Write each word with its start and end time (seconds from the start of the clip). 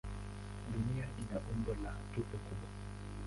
Dunia 0.71 1.05
ina 1.21 1.37
umbo 1.51 1.71
la 1.83 1.91
tufe 2.11 2.37
kubwa. 2.45 2.67